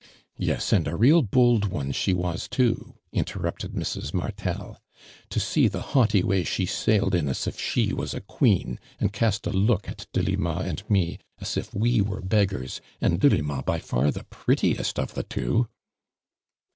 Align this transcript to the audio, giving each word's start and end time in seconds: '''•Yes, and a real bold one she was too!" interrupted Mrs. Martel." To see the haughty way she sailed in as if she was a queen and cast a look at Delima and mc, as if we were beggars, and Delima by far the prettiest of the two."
'''•Yes, 0.35 0.73
and 0.73 0.87
a 0.87 0.95
real 0.95 1.21
bold 1.21 1.65
one 1.65 1.91
she 1.91 2.11
was 2.11 2.47
too!" 2.47 2.95
interrupted 3.11 3.73
Mrs. 3.73 4.15
Martel." 4.15 4.81
To 5.29 5.39
see 5.39 5.67
the 5.67 5.83
haughty 5.93 6.23
way 6.23 6.43
she 6.43 6.65
sailed 6.65 7.13
in 7.13 7.29
as 7.29 7.45
if 7.45 7.59
she 7.59 7.93
was 7.93 8.15
a 8.15 8.21
queen 8.21 8.79
and 8.99 9.13
cast 9.13 9.45
a 9.45 9.51
look 9.51 9.87
at 9.87 10.07
Delima 10.11 10.63
and 10.65 10.81
mc, 10.89 11.19
as 11.39 11.55
if 11.55 11.75
we 11.75 12.01
were 12.01 12.21
beggars, 12.23 12.81
and 12.99 13.19
Delima 13.19 13.61
by 13.61 13.77
far 13.77 14.09
the 14.09 14.23
prettiest 14.23 14.97
of 14.97 15.13
the 15.13 15.21
two." 15.21 15.67